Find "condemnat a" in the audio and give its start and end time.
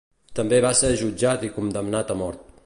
1.59-2.17